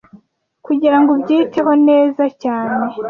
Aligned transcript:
kugirango 0.65 1.09
ubyiteho 1.15 1.71
neza 1.87 2.23
cyane 2.43 2.91